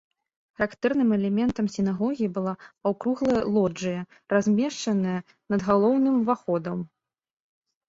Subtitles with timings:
[0.59, 2.53] Характэрным элементам сінагогі была
[2.83, 4.01] паўкруглая лоджыя,
[4.35, 5.19] размешаная
[5.55, 6.77] над галоўным уваходам.